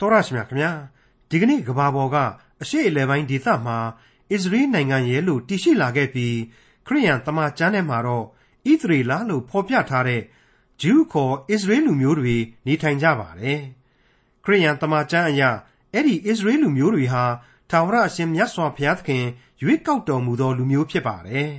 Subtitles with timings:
[0.00, 0.72] တော်ရရှိမြခင်ဗျာ
[1.30, 2.16] ဒီကနေ့ကဘာပေါ်က
[2.62, 3.78] အရှိအလဲပိုင်းဒေသမှာ
[4.32, 6.36] အစ္စရေးနိုင်ငံရဲ့လို့တည်ရှိလာခဲ့ပြီး
[6.86, 10.22] ခရိယန်တမန်ကျမ်းထဲမှာတော့ဣသရေလလို့ဖော်ပြထားတဲ့
[10.80, 12.36] ဂျူးခေါ်အစ္စရေးလူမျိုးတွေ
[12.66, 13.60] နေထိုင်ကြပါတယ်
[14.44, 15.42] ခရိယန်တမန်ကျမ်းအရ
[15.92, 17.24] အဲ့ဒီအစ္စရေးလူမျိုးတွေဟာ
[17.70, 19.24] ထာဝရအရှင်မြတ်စွာဘုရားသခင်
[19.62, 21.50] ရွေးကောက်တော်မူသောလူမျိုးဖြစ်ပါတယ်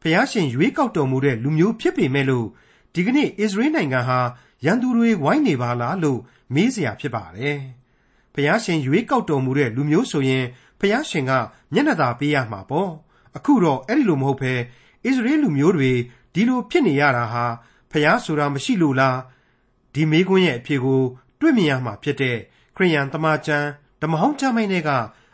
[0.00, 2.46] ဘုရားရှင်ရွေးကောက်တော်မူတဲ့လူမျိုးဖြစ်ပေမဲ့လို့
[2.94, 4.20] ဒီကနေ့အစ္စရေးနိုင်ငံဟာ
[4.64, 6.20] ရန်သူတွေဝိုင်းနေပါလားလို့
[6.54, 7.56] မေးစရာဖြစ်ပါတယ်။
[8.34, 10.44] ဖျားရှင်ရွေးကောက်တော်မူတဲ့လူမျိုးဆိုရင်
[10.80, 11.32] ဖျားရှင်က
[11.72, 12.90] မျက်နှာသာပေးရမှာပေါ့။
[13.36, 15.92] အခုတော့အဲ့ဒီလိုမဟုတ်ဘဲဣသရေလလူမျိုးတွေ
[16.34, 17.44] ဒီလိုဖြစ်နေရတာဟာ
[17.90, 19.18] ဖျားဆိုတာမရှိလို့လား
[19.94, 21.02] ဒီမေးခွန်းရဲ့အဖြေကို
[21.40, 22.36] တွေ့မြင်ရမှာဖြစ်တဲ့
[22.76, 23.68] ခရိယန်တမန်ကျမ်း
[24.02, 24.90] ဓမ္မဟောင်းကျမ်းိုင်းတွေက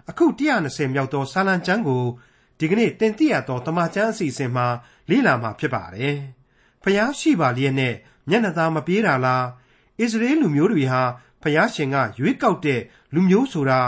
[0.08, 2.04] အခု120မြောက်သောစာလံကျမ်းကို
[2.58, 4.66] ဒီကနေ့တင်ပြရသောတမန်ကျမ်းအစီအစဉ်မှာ
[5.10, 6.16] လေ့လာမှာဖြစ်ပါတယ်။
[6.82, 7.94] ဖျားရှိပါလျက်နဲ့
[8.28, 9.44] မျက်နှာသာမပြေးတာလား
[10.02, 11.02] အစ္စရေးလူမျိုးတွေဟာ
[11.42, 12.80] ဖျားရှင်ကရွေးကောက်တဲ့
[13.14, 13.80] လူမျိုးဆိုတာ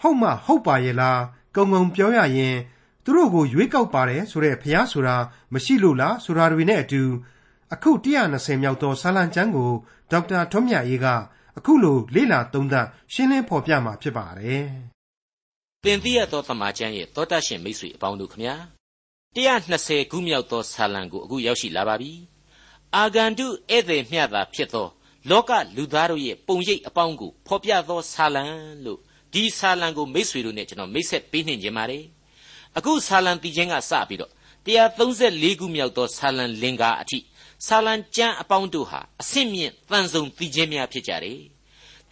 [0.00, 1.20] ဟုတ်မှဟုတ်ပါရဲ့လား
[1.56, 2.56] ကုံကုံပြောရရင်
[3.04, 5.16] သူတို့ကိုရွေးကောက်ပါတယ်ဆိုတဲ့ဖျားဆိုတာ
[5.52, 7.02] မရှိလို့လားဆိုတာတွေနဲ့အတူ
[7.74, 7.90] အခု
[8.26, 9.72] 120မြောက်သောဆာလံကျမ်းကို
[10.10, 11.06] ဒေါက်တာထွန်းမြတ်ရေးက
[11.58, 14.64] အခုလိုလေ့လာသုံးသပ်ရှင်းလင်းဖော်ပြมาဖြစ်ပါတယ်။
[15.84, 18.56] သင်သိရသောသမာကျမ်းရဲ့သောတရှင်မိတ်ဆွေအပေါင်းတို့ခမညာ
[19.36, 22.12] 120ခုမြောက်သောဆာလံကိုအခုရောက်ရှိလာပါပြီ။
[22.96, 24.88] အာဂန္တုဧည့်သည်မျှသာဖြစ်သော
[25.30, 28.44] လောကလူသားတို့ရဲ့ပုံရိပ်အပေါင်းကိုဖော်ပြသောဆာလံ
[28.84, 28.98] လို့
[29.32, 32.04] ဒီဆာလံကိုမိษွေတို့နဲ့ကျွန်တော်မိတ်ဆက်ပေးနှင်ခြင်းပါတယ်
[32.76, 34.32] အခုဆာလံတီချင်းကစပြီးတော့
[34.66, 37.18] 134ခုမြောက်သောဆာလံလင်္ကာအထိ
[37.66, 41.40] ဆာလံကျမ်းအပေါင်းတို့ဟာအဆင့်မြင့်တန်ဆုံတီချင်းများဖြစ်ကြတယ်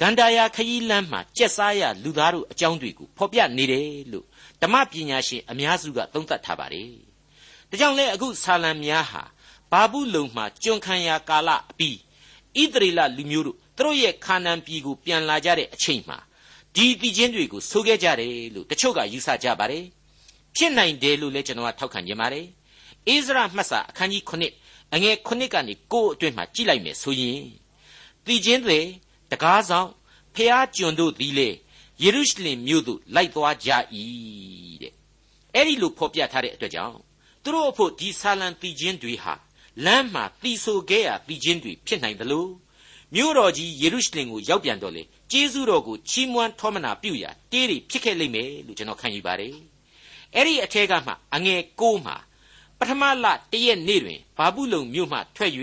[0.00, 4.26] ဂန္ဓာယာခရီးလမ်းမှာကြက်စားရလူသားတို့အကြောင်းတွေကိုဖော်ပြနေတယ်လို့
[4.62, 6.90] ဓမ္မပညာရှင်အများစုကသုံးသပ်ထားပါတယ်
[7.70, 9.22] ဒါကြောင့်လဲအခုဆာလံများဟာ
[9.72, 11.98] ဘာဘူးလုံမှာကျွန်ခံရာကာလအပြီး
[12.62, 16.18] ဣသရေလလူမျိုးတို့သူတို့ရဲ့ခါနန်ပြည်ကိုပြန်လာကြတဲ့အချိန်မှာ
[16.74, 19.84] ဒီတည်ခြင်းတွေကိုဆိုခဲ့ကြတယ်လို့တချို့ကယူဆကြပါတယ်
[20.56, 22.46] ဖြစ်နိုင်တယ်လို့လည်းကျွန်တော်ကထောက်ခံကြပါတယ်
[23.06, 27.42] အိစရာမှတ်စာအခန်းကြီး9အငယ်9ကနေ9အတွင်းမှာကြည့်လိုက်မယ်ဆိုရင်
[28.26, 28.78] တည်ခြင်းတွေ
[29.30, 29.88] တကားဆောင်
[30.34, 31.48] ဖျားကျွန်တို့သည်လေ
[32.02, 33.70] ယေရုရှလင်မြို့သို့လိုက်သွားကြ၏
[34.82, 34.92] တဲ့
[35.54, 36.96] အဲ့ဒီလိုဖော်ပြထားတဲ့အတွက်ကြောင့်
[37.42, 39.34] သူတို့အဖို့ဒီဆာလံတည်ခြင်းတွေဟာ
[39.84, 42.50] လမ်းမှာတီဆိုခဲ့ရပြီးချင်းတွေဖြစ်နိုင်တယ်လို့
[43.14, 49.54] မြို့တော်ကြီးယေရုရှလင်ကိုရောက်ပြန်တော့လေကျေးဇူးတော်ကိုချီးမွမ်းထောမနာပြုရာတေးတွေဖြစ်ခဲ့လိမ့်မယ်လို့ကျွန်တော်ခံယူပါတယ်
[50.34, 52.16] အဲ့ဒီအထက်ကမှအငယ်ကိုးမှာ
[52.78, 55.52] ပထမလတရက်နေ့တွင်ဘာဘူးလုံမြို့မှထွက်၍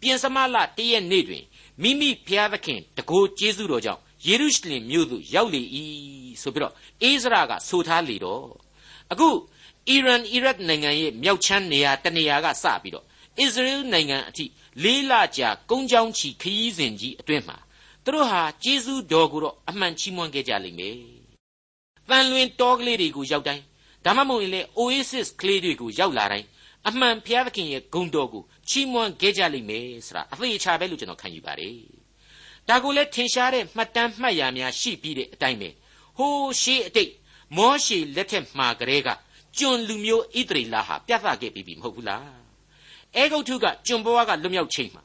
[0.00, 1.44] ပြင်စမလတရက်နေ့တွင်
[1.82, 5.62] မိမိဖျားသခင်တကိုးကျေးဇူးတော်ကြောင့်ယေရုရှလင်မြို့သို့ရောက်လေ၏
[6.42, 8.46] ဆိုပြီးတော့အိစရာကဆိုထားလေတော့
[9.12, 9.28] အခု
[9.88, 13.06] အီရန်အီရတ်နိုင်ငံရဲ့မြောက်ချမ်းနေရာတနေရာကစပြီးတော့
[13.40, 14.44] အစ္စရေးနိုင်ငံအထိ
[14.82, 17.58] လေးလကြာကုန်းချောင်းချီခရီးစဉ်ကြီးအတွင်းမှာ
[18.04, 20.96] သူတို့ဟာကျေးဇူးတော်ကိုတော့အမှန်ချီးမွမ်းခဲ့ကြလိမ့်မယ်။
[22.08, 23.62] တန်လွင်တောကလေးတွေကိုရောက်တိုင်း
[24.04, 26.46] ဒါမှမဟုတ်ရင်လေ Oasis ကလေးတွေကိုရောက်လာတိုင်း
[26.88, 31.76] အမှန်ဘုရားသခင်ရဲ့ဂုဏ်တော်ကိုချီးမွမ်းခဲ့ကြလိမ့်မယ်ဆိုတာအသေးချာပဲလို့ကျွန်တော်ခံယူပါတယ်။
[32.68, 35.68] ဒါကိုလည်းထင်ရှားတဲ့မှတ်တမ်းမှတ်ရာများရှိပြီးတဲ့အတိုင်းပဲ
[36.16, 37.12] ဟိုးရှေးအတိတ်
[37.56, 39.08] မောရှေလက်ထက်မှာကလေးက
[39.58, 42.41] ကျွန်လူမျိုးဣသရေလဟာပြသခဲ့ပြီးပြီမဟုတ်ဘူးလား
[43.16, 45.02] အဲဂုတ်ထုကကျွန်ဘဝကလွတ်မြောက်ချိန်မှာ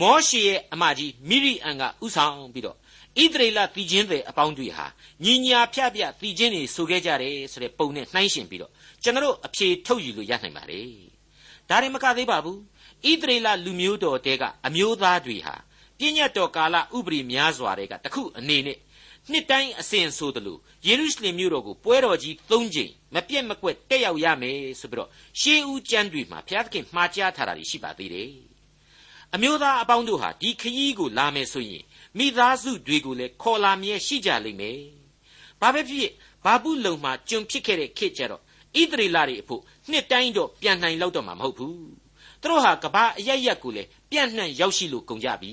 [0.00, 2.76] မောရှေရဲ့အမကြီးမိရိအန်ကဥဆောင်ပြီးတော့
[3.22, 4.86] ဣသရေလတည်ခြင်းတွေအပေါင်းတွေဟာ
[5.24, 8.72] ညီညာဖြပြတည်ခြင်းတွေဆိုခဲ့ကြတယ်ဆိုတဲ့ပုံနဲ့နှိုင်းရှင်ပြီးတော့
[9.02, 10.88] ကျွန်တော်အဖြေထုတ်ယူလို့ရနိုင်ပါတယ်
[11.68, 12.58] ဒါရင်မကသေးပါဘူး
[13.10, 15.54] ဣသရေလလူမျိုးတော်တဲကအမျိုးသားတွေဟာ
[15.98, 18.78] ပြည့်ညတ်တော်ကာလဥပရိများစွာတွေကတခုအနေနဲ့
[19.30, 28.30] နှစ်တိုင်းအစဉ်ဆိုသလိုယေရုရှလင်မြို့တော်ကိုပွဲတော်ကြီး၃ကြိမ်မပြတ်မကွက်တက်ရောက်ရမယ်ဆိုပြီးတော့ရှေးဦးကျမ်းတွေမှာဘုရားသခင်မှာကြားထားတာရှိပါသေးတယ်
[29.34, 31.84] အမျိုးသားအပေါင်းတို့ဟာဒီခရီးကိုလာမယ်ဆိုရင်
[32.18, 34.80] မိသားစုတွေကိုလည်းခေါ်လာမြဲရှိကြလိမ့်မယ်
[35.60, 36.10] ဘာပဲဖြစ်
[36.44, 38.42] ဘာဘူးလုံမှာကျွန်ဖြစ်ခဲ့တဲ့ခေတ်ကြတော့
[38.80, 41.76] ဣသရေလတွေအဖို့နှစ်တိုင်းတော့ပြန်နိုင်လောက်တော့မှာမဟုတ်ဘူး
[42.40, 45.52] သူတို့ဟာကဘာအရရက်ကိုလည်းပြန့်နှံ့ရောက်ရှိလို့ကုန်ကြပြီ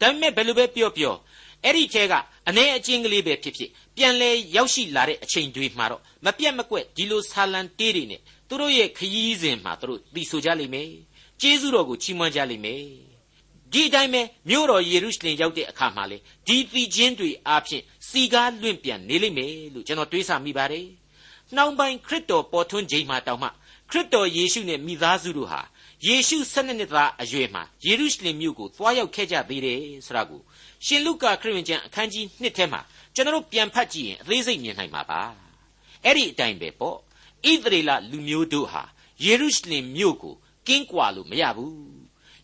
[0.00, 1.14] ဒါပေမဲ့ဘယ်လိုပဲပြောပြော
[1.64, 2.14] အဲ့ဒီထဲက
[2.48, 10.90] အ ਨੇ အချင်းကလေးပဲဖြစ်ဖြစ်ပြန်လဲရောက်ရှိလာတဲ့အချိန်တွေမှာတော့မပြတ်မကွက်ဒီလိုဆာလံတေးတွေနဲ့သူတို့ရဲ့ခရီးစဉ်မှာသူတို့သိဆိုကြလိမ့်မယ်
[11.40, 12.84] ကျေးဇူးတော်ကိုချီးမွမ်းကြလိမ့်မယ်
[13.72, 20.86] ဒီအတိုင်းပဲမြို့တော်ယေရုရှလင်ရောက်တဲ့အခါမှာလေဒီသီချင်းတွေအားဖြင့်စီကားလွင့်ပြန်နေလိမ့်မယ်လို့ကျွန်တော်တွေးဆမိပါတယ်
[21.54, 23.48] နှောင်းပိုင်းခရစ်တော်ပေါ်ထွန်းချိန်မှာတောင်မှ
[23.90, 25.60] ခရစ်တော်ယေရှုနဲ့မိသားစုတို့ဟာ
[26.06, 30.40] ယေရှု၁၂နှစ်သားအရွယ်မှာယေရုရှလင်မြို့ကိုသွားရောက်ခဲ့ကြသေးတယ်ဆိုတာကို
[30.86, 32.80] ရှင်လုကာခရစ်ဝင်ကျမ်းအခန်းကြီး1ထဲမှာ
[33.14, 35.20] ကျွန်တော်ပြန်ဖတ်ကြည့်ရင်အသေးစိတ်မြင်နိုင်မှာပါ
[36.04, 38.82] အဲ့ဒီအတိုင်းပဲပေါ့ဣသရေလလူမျိုးတို့ဟာ
[39.24, 40.34] ယေရုရှလင်မြို့ကို
[40.66, 41.76] ကင်းကွာလို့မရဘူး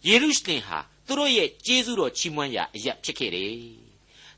[0.06, 3.52] ယေရုရှလင်ဟာသူတို့ရဲ့ကျေးဇူးတော်ချီးမွမ်းရာအရာဖြစ်ခဲ့တယ်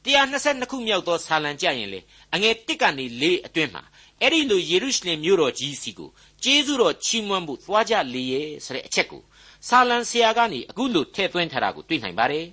[0.05, 2.01] 122ခုမြောက်သောဆာလံကြရင်လေ
[2.35, 3.83] အငယ်1ကနေ4အတွင်းမှာ
[4.21, 6.11] အဲ့ဒီလိုယေရုရှလင်မြို့တော်ကြီးစီကို
[6.45, 9.23] ကျေးဇူးတော်ချီးမွမ်းဖို့သွားကြလေရဲ့ဆိုတဲ့အချက်ကို
[9.69, 12.47] ဆာလံဆရာကနေအခုလိုထည့်သွင်းထားတာကိုတွေ့နိုင်ပါတယ်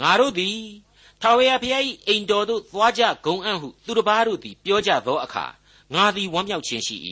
[0.00, 0.58] ငါတို့သည်
[1.22, 5.46] ထာဝရဘုရား၏အိမ်တော်သို့သွားကြဂုံအံ့ဟုသူတစ်ပါးတို့သည်ပြောကြသောအခါ
[5.94, 6.96] ငါသည်ဝမ်းမြောက်ခြင်းရှိ၏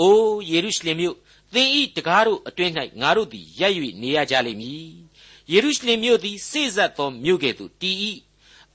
[0.00, 1.16] အိုးယေရုရှလင်မြို့
[1.54, 4.88] သင်ဤတကားတို့အတွင်း၌ငါတို့သည်ရပ်၍နေရကြလိမ့်မည်
[5.52, 7.96] ယေရုရှလင်မြို့သည်စိစက်သောမြို့ကဲ့သို့တည်၏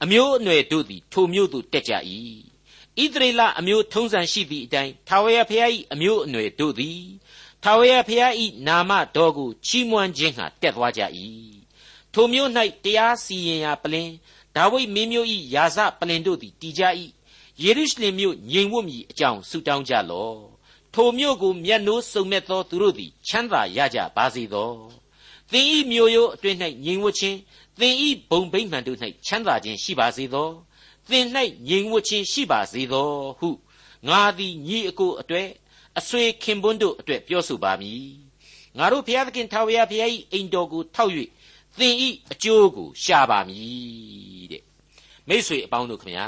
[0.04, 1.94] အမျိုးအနွယ်တို့သည်ထိုမြို့သို့တက်ကြ၏
[3.02, 7.02] ဣသရေလအမျိုးထုံးစံရှိသည့်အတိုင်းထာဝရဘုရား၏အမျိုးအနွယ်တို့သည်
[7.64, 8.34] ထာဝရဘုရား၏
[8.68, 11.02] နာမတော်ကိုချီးမွမ်းခြင်းဟာတက်သွားကြ၏
[12.22, 12.52] ထိုမြို့၌
[12.86, 14.10] တရားစီရင်ရာပလင်
[14.56, 16.84] ဒါဝိဒ်မင်းမျိုး၏ယာစပလင်တို့သည်တည်ကြ၏
[17.64, 20.38] ယေရုရှလင်မြို့ငြိမ်ဝတ်မည်အကြောင်းဆုတောင်းကြလော့
[20.94, 24.72] ထိုမြို့ကိုမျက်နှိုးစုံမဲ့သောသူတို့သည်ချမ်းသာရကြပါစေသော
[25.52, 27.38] သင်ဤမြို့ရိုးအတွင်း၌ငြိမ်ဝတ်ခြင်း
[27.80, 30.50] သင်ဤဘုံဗိမှန်တို့၌ချမ်းသာခြင်းရှိပါစေသော
[31.10, 31.26] သင်၌
[31.68, 33.50] ငြိမ်ဝတ်ခြင်းရှိပါစေသောဟု
[34.08, 35.48] ငါသည်ညီအကိုအတွေ့
[36.00, 38.04] အဆွေခင်ပွန်းတို့အတွက်ပြောဆိုပါမည်
[38.78, 41.14] ငါတို့ဘုရားသခင်ထာဝရဘုရား၏အိမ်တော်ကိုထောက်၍
[41.78, 44.64] သင်ဤအကျိုးကိုရှာပါမည်တဲ့
[45.28, 46.26] မိတ်ဆွေအပေါင်းတို့ခမညာ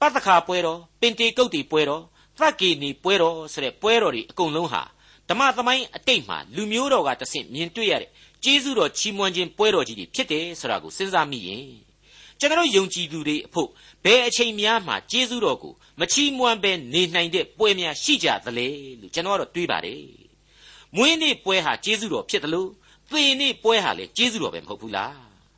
[0.00, 2.02] ပတ္တခါပွဲတော်ပင်တေကုတ်တီပွဲတော်
[2.38, 4.82] သက္ကေနီပွဲတော်ဆိုတဲ့ပွဲတော်တွေအကုန်လုံးဟာ
[5.28, 8.10] ဓမ္မသမိုင်းအတိတ်မှာလူမျိုးတော်ကတဆင့်မြင်တွေ့ရတဲ့
[8.44, 11.66] ကျေးဇူးတော်ချီးမွမ်းခြင်းပွဲတော်ကြီးတွေဖြစ်တယ်ဆိုတာကိုစဉ်းစားမိရင်
[12.40, 13.68] ကျွန်တော်ယုံကြည်သူတွေအဖို့
[14.04, 18.66] ဘယ်အချိန်များမှာကျေးဇူးတော်ကိုမချီးမွမ်းဘဲနေနိုင်တဲ့ပွဲများရှိကြသလဲ
[19.00, 20.02] လို့ကျွန်တော်ကတော့တွေးပါတယ်။
[20.96, 22.70] မွေးနေ့ပွဲဟာကျေးဇူးတော်ဖြစ်တယ်လို့
[23.10, 25.14] သေနေ့ပွဲဟာလေကျေးဇူးတော်ပဲမဟုတ်ဘူးလား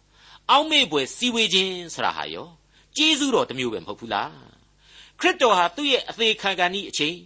[0.50, 2.48] ။အောက်မေ့ပွဲစီဝေခြင်းဆိုတာဟာရော
[2.96, 4.30] ကျေးဇူးတော်တစ်မျိုးပဲမဟုတ်ဘူးလား။
[5.20, 7.16] ခရစ်တော်ဟာသူ့ရဲ့အသေးခံကန်ဤအချိန်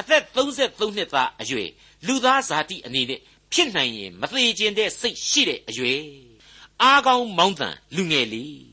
[0.00, 1.70] အသက်33နှစ်သားအရွယ်
[2.06, 3.20] လူသားဇာတိအနေနဲ့
[3.52, 6.02] ဖြစ်နိုင်ရင်မသေးခြင်းတဲ့စိတ်ရှိတဲ့အရွယ်
[6.82, 8.64] အားကောင်းမောင်းတန်လူငယ်လေး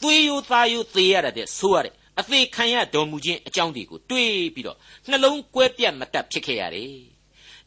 [0.00, 6.94] သွေးရိုးသားရိုးသေရတဲ့ဆိုရတဲ့အသေးခံရတော်မူခြင်းအကြောင်းတွေကိုတွေးပြီးတော့နှလုံးကွဲပြတ်မတတ်ဖြစ်ခဲ့ရတယ်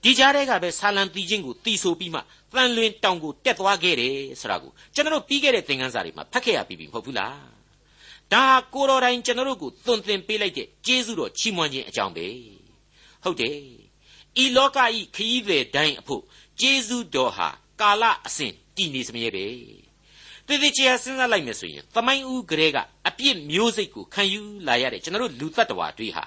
[0.03, 2.21] ဒီကြားထဲကပဲဆာလံတီချင်းကိုတီဆိုပြီးမှ
[2.53, 7.39] တန်လွင်တောင်ကိုတက်သွားခဲ့တယ်ဆိုတာကိုကျွန်တော်တို့ပြီးခဲ့တဲ့သင်ခန်းစာတွေမှာဖတ်ခဲ့ရပြီးပြီမဟုတ်ဘူးလား
[8.33, 12.27] ဒါကိုတော်တိုင်ကျွန်တော်တို့ကိုသွန်သင်ပေးလိုက်တဲ့ကျေးဇူးတော်ချီးမွမ်းခြင်းအကြောင်းပဲ
[13.23, 13.57] ဟုတ်တယ်
[14.43, 16.23] ဤလောကဤခရီး về တိုင်းအဖို့
[16.59, 17.49] ကျေးဇူးတော်ဟာ
[17.81, 19.45] ကာလအစဉ်တည်နေစမြဲပဲ
[20.47, 26.25] တည်တည်ချာစဉ်းစားလိုက်မယ်ဆိုရင်သမိုင်းဦးကလေးကအပြစ်မျိုးစိတ်ကိုခံယူလာရတဲ့ကျွန်တော်တို့လူသက်တော်တွေဟာ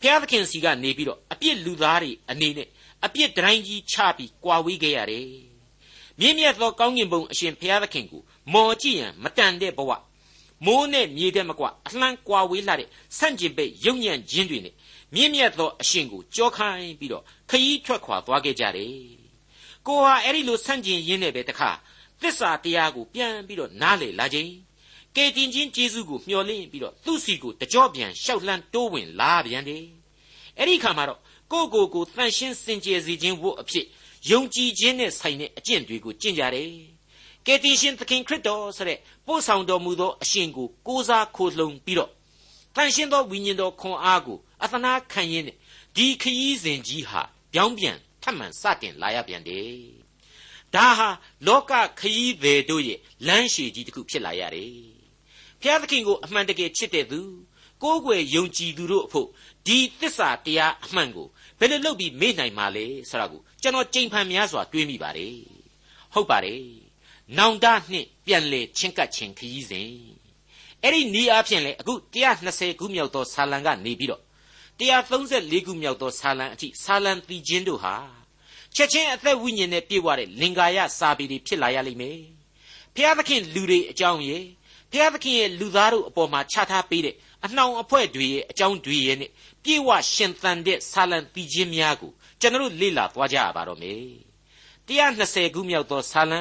[0.00, 2.68] ဘုရားသခင်စီကနေပြီးတော့အပြစ်လူသားတွေအနေနဲ့
[3.04, 5.28] အပြစ်တိုင်းကြီးချပြီးကွာဝေးခဲ့ရတယ်
[6.20, 8.22] မြင့်မြတ်သောကောင်းကင်ဘုံအရှင်ဘုရားသခင်ကို
[8.52, 9.90] မော်ကြည့်ရန်မတန်တဲ့ဘဝ
[10.64, 12.88] မိုးနဲ့မြေတဲ့မကွအလှမ်းကွာဝေးလာတဲ့
[13.18, 14.74] ဆန့်ကျင်ဘက်ယုံညံ့ခြင်းတွေနဲ့
[15.14, 18.92] မြင့်မြတ်သောအရှင်ကိုကြောခိုင်းပြီးတော့ခရီးထွက်ခွာသွားခဲ့ကြတယ်
[19.86, 21.70] ကိုဟာအဲ့ဒီလိုဆန့်ကျင်ရင်းနဲ့ပဲတခါ
[22.22, 24.50] သစ္စာတရားကိုပြန်ပြီးတော့နားလေလာခြင်း
[25.16, 29.84] ကယ်တင်ခြင်းကျေးဇူးကိုမျှော်လင့်ပြီးတော့သူ့စီကိုတကြော့ပြန်ရှောက်လှမ်းတိုးဝင်လာပြန်တယ်
[30.58, 31.20] အဲ့ဒီခါမှာတော့
[31.52, 33.86] ကိုကိုကိုတန်ရှင်းစင်ကြယ်စေခြင်းဝတ်အဖြစ်
[34.30, 36.70] ယုံကြည်ခြင်းနဲ့ဆိုင်တဲ့အကျင့်တွေကိုကျင့်ကြတယ်
[37.46, 42.10] ကယ်တင်ရှင်သခင်ခရစ်တော်ဆိုတဲ့ပို့ဆောင်တော်မူသောအရှင်ကိုကိုးစားခိုလှုံပြီးတော့
[42.74, 45.56] တန်ရှင်းသောဝိညာဉ်တော်ခွန်အားကိုအသနာခံရင်းနဲ့
[45.96, 47.22] ဒီခရီးစဉ်ကြီးဟာ
[47.52, 49.96] ပြောင်းပြန်ထပ်မံစတင်လာရပြန်တယ်
[50.74, 51.08] ဒါဟာ
[51.46, 54.72] လောကခရီးသည်တို့ရဲ့လမ်းရှည်ကြီးတစ်ခုဖြစ်လာရတယ်
[55.60, 57.20] ဘုရားသခင်ကိုအမှန်တကယ်ချစ်တဲ့သူ
[57.82, 59.28] ကိုးကွယ်ယုံကြည်သူတို့အဖို့
[59.66, 61.28] ဒီသစ္စာတရားအမှန်ကို
[61.58, 65.36] ဘယ်လိုလုပ်ပြီးမေ့နိုင်မှာလဲဆိုတာကိုကျွန်တော်ကြိမ်ဖန်များစွာတွေးမိပါတယ်
[66.14, 66.62] ဟုတ်ပါတယ်
[67.38, 69.90] နောင်တနှင့်ပြန်လေချင်းကပ်ခြင်းခရီးစဉ်
[70.82, 71.94] အဲ့ဒီနီးအားဖြင့်လေအခု
[72.36, 74.22] 120ခုမြောက်သောဆာလံကနေပြီးတော့
[74.78, 77.94] 134ခုမြောက်သောဆာလံအထိဆာလံတည်ခြင်းတို့ဟာ
[78.76, 82.20] ချက်ချင်းအသက်ဝိညာဉ်နဲ့ပြည့်ဝတဲ့လင်္ကာယစာပေတွေဖြစ်လာရလိမ့်မယ်
[82.94, 84.38] ဖျားသခင်လူတွေအကြောင်းရေ
[84.92, 87.14] ဖျားသခင်ရဲ့လူသားတို့အပေါ်မှာချထားပေးတဲ့
[87.46, 89.30] အနှောင်အဖွဲ့တွေရဲ့အကြောင်းတွေရဲ့နဲ့
[89.64, 94.02] ပြည့်ဝရှင်သန်တဲ့ဆာလံတည်ခြင်းများကိုကျွန်တော်လေ့လာသွားကြရပါတော့မယ်
[94.88, 96.40] 120ခုမြောက်သောဆာလံ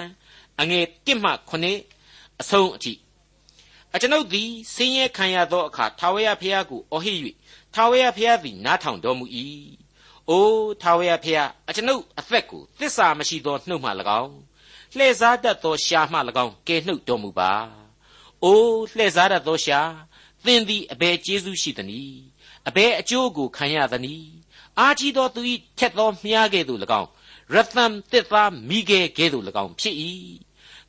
[0.61, 2.93] အငယ်1မှ9အဆုံးအထိ
[3.93, 7.19] အကျွန်ုပ်သည်ဆင်းရဲခံရသောအခါထာဝရဘုရားကိုအော်ဟစ်၍
[7.73, 9.25] ထာဝရဘုရားသည်နားထောင်တော်မူ၏။
[10.29, 13.89] အိုးထာဝရဘုရားအကျွန်ုပ်အသက်ကိုသစ္စာမရှိသောနှုတ်မှ၎
[14.21, 14.35] င်း
[14.95, 17.51] လှည့်စားတတ်သောရှာမှ၎င်းကယ်နှုတ်တော်မူပါ။
[18.43, 19.79] အိုးလှည့်စားတတ်သောရှာ
[20.47, 22.21] သင်သည်အဘယ်ကျေးဇူးရှိသနည်း
[22.67, 24.29] အဘယ်အကျိုးကိုခံရသနည်း
[24.79, 25.41] အာကြီးသောသူ၏
[25.77, 27.09] ထက်သောမြားကဲ့သို့၎င်း
[27.53, 29.95] ရသံတစ်သားမိခဲကဲ့သို့၎င်းဖြစ်၏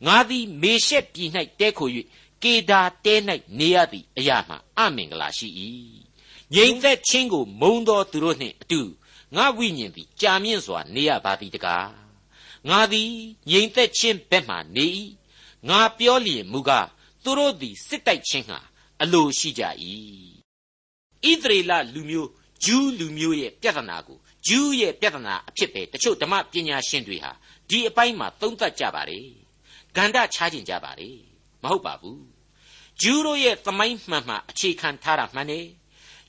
[0.06, 1.88] ငါသည်မေရှက်ပြည်၌တဲခို၍
[2.42, 3.14] ကေဒါတဲ၌
[3.58, 5.48] နေရသည့်အရာမှအမင်္ဂလာရှိ၏
[6.54, 8.80] ငြိမ်သက်ခြင်းကိုမုံသောသူတို့နှင့်အတူ
[9.36, 11.90] ငါဝိညာဉ်သည်ကြာမြင့်စွာနေရပါသည်တကား
[12.68, 13.12] ငါသည်
[13.50, 14.86] ငြိမ်သက်ခြင်းဘက်မှနေ၏
[15.68, 16.88] ငါပြောလျင်မူကား
[17.24, 18.58] သူတို့သည်စစ်တိုက်ခြင်းဟာ
[19.02, 19.62] အလိုရှိကြ၏
[21.24, 22.30] ဣသရေလလူမျိုး
[22.64, 27.32] ဂျူးလူမျိုးရဲ့ပြဿနာကိုဂျူးရဲ့ပြဿနာအဖြစ်ပဲတချို့ဓမ္မပညာရှင်တွေဟာ
[27.70, 29.20] ဒီအပိုင်းမှာသုံးသပ်ကြပါလေ
[29.96, 31.10] ဂန္ဓချားကျင်ကြပါလေ
[31.62, 32.22] မဟုတ်ပါဘူး
[33.02, 35.66] ဂျူးတို့ရဲ့သမိုင်းမှန်မှအခြေခံထားတာမှန်တယ်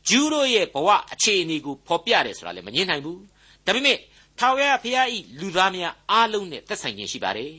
[0.10, 3.22] ဂျူးတို့ရဲ့ဘဝအခြေအနေကိုဖော်ပြတယ်ဆိုတာလည်းမငြင်းနိုင်ဘူး
[3.66, 3.98] ဒါပေမဲ့
[4.40, 7.54] ထာဝရဘုရားဤလူသားများအားလုံးနဲ့သက်ဆိုင်ခြင်းရှိပါတယ်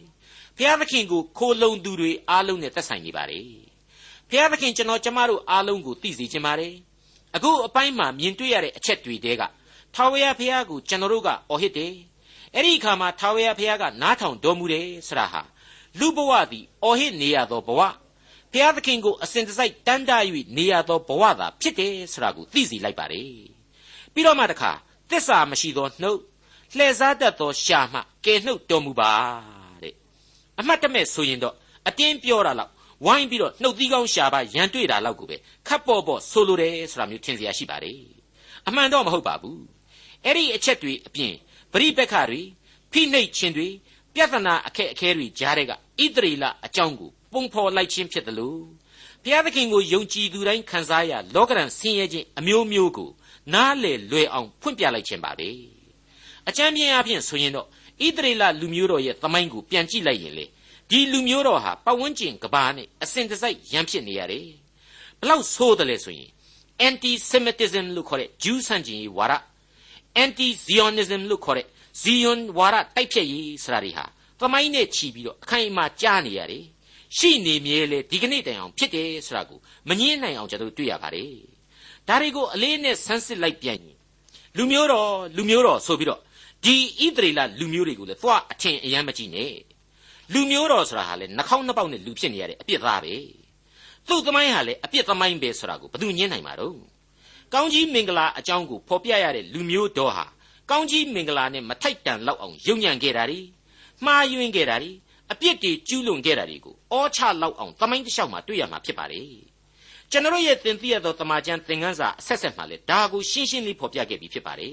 [0.56, 3.67] ဘုရားသခင်ကိုခိုလုံသူတွေအားလုံးနဲ့သက်ဆိုင်နေပါတယ်
[4.30, 6.74] ဘုရားသခင်ကျွန်တော်ကျမတို့အားလုံးကိုသိစေခြင်းပါတယ်
[7.36, 9.42] အခုအပိုင်းမှာမြင်တွေ့ရတဲ့အချက်တွေတဲက
[9.94, 11.92] ထာဝရဘုရားကိုကျွန်တော်တို့ကအော်ဟစ်တယ်
[12.54, 15.42] အဲ့ဒီအခါမှာထာဝရဘုရားကနားထောင်တော်မူတယ်ဆရာဟာ
[15.98, 17.80] လူဘဝသည်အော်ဟစ်နေရသောဘဝ
[18.52, 20.18] ဘုရားသခင်ကိုအစဉ်တစိုက်တန်တာ၍
[20.56, 23.32] နေရသောဘဝသာဖြစ်တယ်ဆိုတာကိုသိစေလိုက်ပါတယ်
[24.12, 24.72] ပြီးတော့မှတခါ
[25.10, 26.20] သစ္စာမရှိသောနှုတ်
[26.76, 29.12] လှည့်စားတတ်သောရှာမှကယ်နှုတ်တော်မူပါ
[29.82, 29.94] တဲ့
[30.58, 31.54] အမှတ်တမဲ့ဆိုရင်တော့
[31.88, 32.72] အတင်းပြောတာလောက်
[33.04, 35.36] ဝိုင်းပြီးတော့နှုတ်သီးကောင်းရှာပါရန်တွေ့တာလောက်ကိုပဲ
[35.68, 37.98] ခပ်ပေါ်ပေါ်ဆိုလိုတယ်ဆိုတာမျိုးထင်စရာရှိပါတယ်
[38.68, 39.60] အမှန်တော့မဟုတ်ပါဘူး
[40.24, 41.34] အဲ့ဒီအချက်တွေအပြင်
[41.72, 42.40] ပရိပက္ခတွေ
[42.92, 43.68] ဖိနှိပ်ခြင်းတွေ
[44.14, 45.74] ပြဿနာအခက်အခဲတွေကြားတဲ့ကဣ
[46.16, 48.60] တရီလအကြောင်းကိုပုံဖော်လိုက်ခြင်းဖြစ်တယ်လို့
[49.22, 53.10] ဘုရားသခင်ကိုယုံကြည်သူတိုင်းခံစားရလောကရန်ဆင်းရဲခြင်းအမျိုးမျိုးကို
[53.54, 55.48] နားလေလွယ်အောင်ဖွင့်ပြလိုက်ခြင်းပါပဲ
[56.48, 60.44] အချမ်းပြင်းအပြင်ဆိုရင်တော့ဣတရီလလူမျိုးတော်ရဲ့သမိုင်းကိုပြန်ကြည့်လိုက်ရင်လေ
[60.90, 64.46] ဒီလူမျိုးတော်ဟာပတ်ဝန်းကျင်ကဘာနဲ့အစဉ်တစိုက်ရန်ဖြစ်နေရတယ်
[65.20, 66.30] ဘလောက်ဆိုးတယ်လဲဆိုရင်
[66.86, 69.34] anti semitism လို့ခေါ်တဲ့ဂျူးဆန့်ကျင်ရေးဝါဒ
[70.22, 71.66] anti zionism လို့ခေါ်တဲ့
[72.02, 74.04] zion ဝါဒတိုက်ဖြတ်ရေးဆိုတာတွေဟာ
[74.40, 76.64] သမိုင်းနဲ့ချီပြီးတော့အခိုင်အမာကြားနေရတယ်
[77.16, 81.32] ရှိနေမြဲလေဒီကနေ့တိုင်အောင်ဖြစ်တယ်ဆိုတာကိုမငြင်းနိုင်အောင်ကျွန်တော်တွေ့ရပါတယ်
[82.08, 83.96] ဒါတွေကိုအလေးနဲ့ဆန်းစစ်လိုက်ပြန်ရင်
[84.56, 86.20] လူမျိုးတော်လူမျိုးတော်ဆိုပြီးတော့
[86.64, 89.52] ဒီဣသရေလလူမျိုးတွေကိုလည်းသွားအထင်အယမ်းမကြည့်နဲ့
[90.32, 93.14] လူမျိုးတော်ဆိုတာဟာလေနှာခေါင်းနှစ်ပေါက်နဲ့လူဖြစ်နေရတဲ့အပြစ်သားပဲ
[94.08, 96.76] သူ့သမိုင်းဟာလေအပြစ်သမိုင်းပဲဆိုတာကိုဘယ်သူညင်းနိုင်မှာတော့
[97.54, 100.26] ကောင်းကြီးမင်္ဂလာအကြောင်းကိုဖော်ပြရတဲ့လူမျိုးတော်ဟာ
[100.70, 103.40] ကောင်းကြီးမင်္ဂလာနဲ့မထိုက်တန်လောက်အောင်ယုံညံ့ခဲ့တာ ड़ी
[104.04, 104.90] မှားယွင်းခဲ့တာ ड़ी
[105.32, 109.22] အပြစ်တွေကျူးလွန်ခဲ့တာတွေကိုအောချလောက်အောင်သမိုင်းတစ်လျှောက်မှာတွေ့ရမှာဖြစ်ပါလေ
[110.10, 114.70] ကျွန်တော်ရဲ့သင်သိရသောတမန်ကျန်သင်ခန်းစာအဆက်ဆက်မှာလေဒါကိုရှင်းရှင်းလေးဖော်ပြခဲ့ပြီးဖြစ်ပါလေ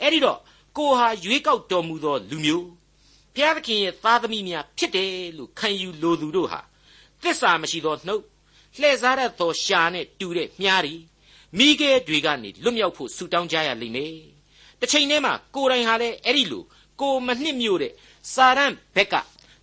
[0.00, 0.38] အဲ့ဒီတော့
[0.76, 2.66] ကိုဟာရွေးကောက်တော်မူသောလူမျိုး
[3.34, 6.60] ဘုရားသခင်ရဲ့သားသမီးများဖြစ်တယ်လို့ခံယူလိုသူတို့ဟာ
[7.22, 8.22] သစ္စာမရှိသောနှုတ်
[8.78, 10.94] လှည့်စားရသောရှာနဲ့တူတဲ့မြားရီ
[11.58, 14.14] မိခဲတွေကနေလွတ်မြောက်ဖို့ဆူတောင်းကြရလိမ့်မယ်
[14.80, 16.64] တစ်ချိန်တည်းမှာကိုယ်တိုင်ဟာလည်းအဲ့ဒီလို
[17.00, 17.92] ကိုမနှစ်မြို့တဲ့
[18.34, 19.14] စာရန်ဘက်က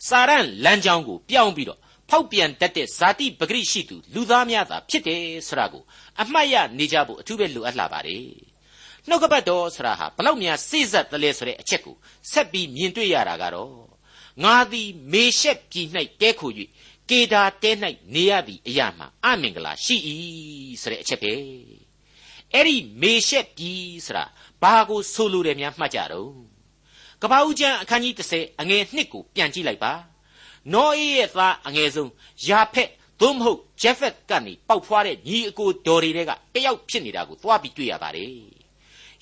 [0.10, 5.84] စာရန်လမ်းကြောင်းကိုပြောင်းပြီးတော့ဖောက်ပြန်တတ်တဲ့ဇာတိပဂရိရှိသူလူသားများသာဖြစ်တယ်ဆိုတာကို
[6.22, 8.49] အမှတ်ရနေကြဖို့အထူးပဲလိုအပ်လာပါတယ်
[9.08, 11.96] နှုတ်ကပတ်တော်ဆိုတာဟာဘလောက်များစိစက်တလဲဆိုတဲ့အချက်ကို
[12.32, 13.74] ဆက်ပြီးမြင်တွေ့ရတာကတော့
[14.44, 15.88] ငါသည်မေရှက်ပြည်၌
[16.22, 16.52] တဲခို၍
[17.10, 17.72] ကေဒါတဲ၌
[18.14, 19.96] နေရသည့်အရာမှာအမင်္ဂလာရှိ၏
[20.82, 21.34] ဆိုတဲ့အချက်ပဲ
[22.54, 24.26] အဲ့ဒီမေရှက်ပြည်ဆိုတာ
[24.62, 26.32] ဘာကိုဆိုလိုတယ်များမှတ်ကြတော့
[27.22, 29.94] ကပ္ပဦးကျမ်းအခန်းကြီး30အငယ်1ကိုပြန်ကြည့်လိုက်ပါ
[30.74, 32.12] နောအေးရဲ့သားအငယ်ဆုံး
[32.48, 32.90] ယာဖက်
[33.22, 38.59] သို့မဟုတ်ဂျက်ဖက်ကနေပေါက်ဖွားတဲ့ညီအကိုဒေါ်တွေကတယောက်ဖြစ်နေတာကိုသွားပြီးတွေ့ရပါတယ်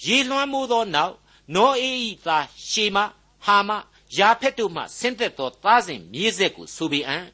[0.06, 1.14] ရေလွှမ်းမိုးသောနောက်
[1.56, 2.98] နောအေးဤသားရှေမ
[3.46, 3.72] ဟာမ
[4.18, 7.26] ယာဖက်တို့မှဆင်းသက်သောသားစဉ်မြေးဆက်ကိုဆိုပေအံ့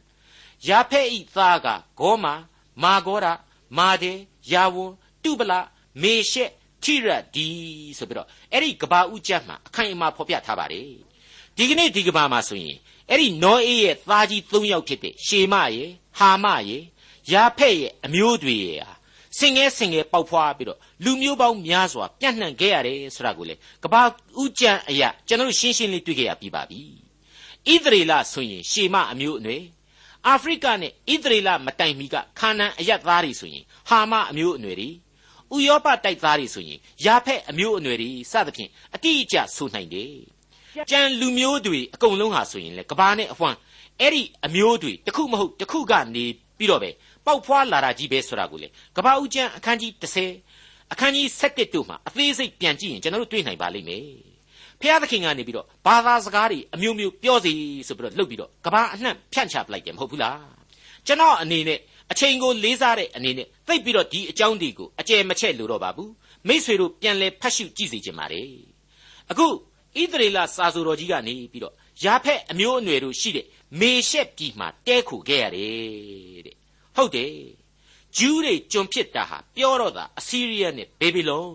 [0.67, 1.67] ယာဖက်ဤသားက
[1.99, 2.33] ဂေါမာ
[2.83, 3.25] မာဂောရ
[3.77, 4.13] မာဒေ
[4.51, 4.91] ယာဝွန်
[5.23, 5.51] တုပလ
[6.01, 6.51] မေရှက်
[6.83, 7.47] ထိရဒီ
[7.97, 10.87] ဆိုပြီးတော့အဲ့ဒီကဘာဥကျမ်းမှာအခိုင်အမာဖော်ပြထားပါတယ်
[11.57, 12.77] ဒီကနေ့ဒီကဘာမှာဆိုရင်
[13.09, 16.83] အဲ့ဒီနောအေးရဲ့သားကြီး၃ယောက်ဖြစ်တဲ့ရှေမရဲ့ဟာမရဲ့
[17.31, 18.79] ယာဖက်ရဲ့အမျိုးတွေရဲ့
[19.39, 24.01] ဟာစင်ငဲစင်ငဲပေါက်ဖွာပြီးတော့လူမျိုးပေါင်းများစွာပြန့်နှံ့ခဲ့ရတယ်ဆိုတာကိုလေကဘာ
[24.41, 26.81] ဥကြံအရာကျွန်တော်ရှင်းရှင်းလေးတွေ့ခဲ့ရပြီးပါပြီ
[27.67, 29.63] ဣသရေလဆိုရင်ရှေမအမျိုးအနွယ်
[30.27, 34.89] အာဖရိကနဲ့ဣသရေလမတိုင်မီကခါနန်အယက်သားတွေဆိုရင်ဟာမအမျိုးအနွယ်တွေ
[35.55, 40.13] ဥရောပတိုက်သားတွေဆိုရင်ယာဖက်အမျိုးအနွယ်တွေစသဖြင့်အတိအကျဆိုနိုင်တယ်
[40.89, 43.57] ကြံလူမျိုးတွေအကုန်လုံးဟာဆိုရင်လေကဘာနဲ့အဖွမ်း
[43.99, 46.25] အဲ့ဒီအမျိုးတွေတစ်ခုမဟုတ်တစ်ခုကနေ
[46.57, 46.89] ပြီးတော့ပဲ
[47.25, 49.91] ပေါက်ဖွာလာတာကြီးပဲဆိုတာကိုလေကပ္ပဦးကျမ်းအခန်းကြီး
[50.41, 54.05] 30အခန်းကြီး7တို့မှာအသေးစိတ်ပြန်ကြည့်ရင်ကျွန်တော်တို့တွေ့နိုင်ပါလိမ့်မယ်
[54.81, 57.53] ဖျားသခင်ကနေပြီးတော့ဘာသာစကားတွေအမျိုးမျိုးပြောစီ
[57.87, 60.39] ဆိုပြီးတော့လုပ်ပြီးတော့ကဘာအနှံ့ဖြန့်ချပလိုက်တယ်မဟုတ်ဘူးလား
[61.07, 61.79] ကျွန်တော်အနေနဲ့
[62.11, 66.11] အချိန်ကိုလေးစားတဲ့အနေနဲ့သိပြီးတော့ဒီအကြောင်းတွေကိုအကျယ်မချဲ့လို့တော့ပါဘူး
[66.47, 68.49] မိษွေတို့ပြန်လဲဖတ်ရှုကြည့်စေချင်ပါတယ်
[69.31, 69.51] အခုဣ
[70.11, 73.45] သရေလစာဆိုတော်ကြီးကနေပြီးတော့ယာဖက်အမျိုးအနွယ်တို့ရှိတဲ့
[73.79, 76.55] မေရှက်ပြည်မှာတဲခုခဲ့ရတယ်တဲ့
[76.95, 77.33] ဟုတ်တယ်
[78.17, 81.45] ဂျူးတွေကျွန်ဖြစ်တာဟာပြောတော့တာအစီးရီးယားနဲ့ဘေဘီလုံ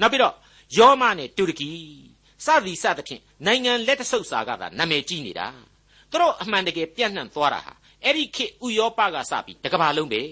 [0.00, 0.34] နောက်ပြီးတော့
[0.76, 1.70] ယောမနဲ့တူရကီ
[2.44, 5.46] စသည်စသဖြင့်နိုင်ငံလက်တဆုပ်စာကသာနာမည်ကြီးနေတာ
[6.10, 7.72] သူတို့အမှန်တကယ်ပြန့်နှံ့သွားတာဟာ
[8.04, 10.22] အဲ့ဒီခေတ်ဥရောပကစပြီးတကဘာလုံးပဲ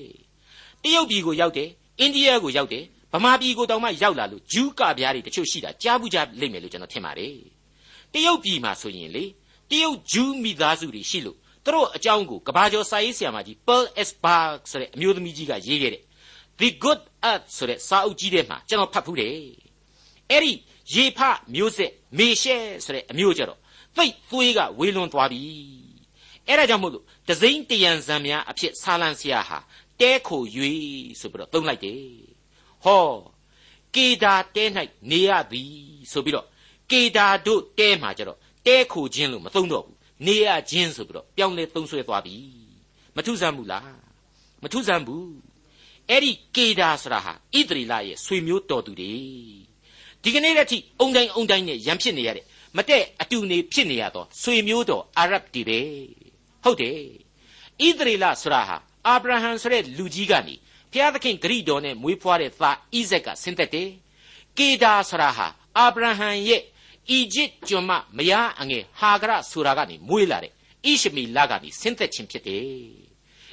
[0.82, 7.36] တရုတ်ပြည်ကိုရောက်တယ်အိန္ဒိယကိုရောက်တယ်ဗမာပြည်ကိုတောင်မှရောက်လာလို့ဂျူးကပြားတွေတချို့ရှိတာကြားဘူးကြားလိမ့်မယ်လို့ကျွန်တော်ထင်ပါတယ်
[8.12, 9.24] တရုတ်ပြည်မှာဆိုရင်လေ
[9.70, 11.38] တရုတ်ဂျူးမိသားစုတွေရှိလို့
[11.70, 14.10] သူတို့အကြောင်းကိုကဘာကျော်စာရေးဆရာမကြီး Pearl S.
[14.24, 16.02] Bark ဆိုတဲ့အမျိုးသမီးကြီးကရေးခဲ့တဲ့
[16.60, 17.00] The Good
[17.30, 19.34] Earth ဆိုတဲ့စာအုပ်ကြီးထဲမှာကျွန်တော်ဖတ်ဖူးတယ်
[20.30, 20.52] အဲ့ဒီ
[20.94, 21.20] ရေဖ
[21.54, 23.58] မျိုးဆက်မေရှဲဆိုတဲ့အမျိုးကြတော့
[23.96, 25.42] သိတ်သွေးကဝေလွန်သွားပြီ
[26.46, 29.58] အဲ့ဒါကြောင့်မို့လို့ဒဇိမ့်တယံဇံများအဖြစ်ဆာလံဆရာဟာ
[30.00, 30.42] တဲခို၍
[31.20, 32.02] ဆိုပြီးတော့သုံးလိုက်တယ်
[32.84, 33.04] ဟော
[33.94, 34.64] ကေဒါတဲ၌
[35.10, 35.72] နေရသည်
[36.12, 36.46] ဆိုပြီးတော့
[36.90, 42.36] ကေဒါတို့တဲမှာကြတော့တဲခိုခြင်းလို့မသုံးတော့ဘူး နေရခြင်းဆိုပြီးတော့ပြောင်းလဲသုံးဆွဲသွားပြီ
[43.16, 43.92] မထုဆန်းဘူးလား
[44.62, 45.30] မထုဆန်းဘူး
[46.08, 49.14] အဲ့ဒီကေဒါဆိုတာဟာဣသရေလရဲ့ဆွေမျိုးတော်သူတွေ
[50.22, 52.44] ဒီကနေ့လက်ထိအုံတိုင်းအုံတိုင်းနဲ့ရံဖြစ်နေရတဲ့
[52.76, 55.80] မတဲ့အတူနေဖြစ်နေရတော့ဆွေမျိုးတော်အာရဗ်တွေပဲ
[56.62, 56.98] ဟုတ်တယ်
[57.86, 60.54] ဣသရေလဆိုတာဟာအာဗြဟံဆိုတဲ့လူကြီးကနေ
[60.92, 63.90] ဘုရားသခင်ဂရိတော်နဲ့မွေးဖွားတဲ့သားဣဇက်ကဆင်းသက်တယ်
[64.58, 65.46] ကေဒါဆိုတာဟာ
[65.78, 66.62] အာဗြဟံရဲ့
[67.08, 72.64] အီဂျစ်ကျွန်မမယားအငယ်ဟာဂရဆိုတာကနေမွေးလာတဲ့ဣရှမီလကနေဆင်းသက်ခြင်းဖြစ်တယ်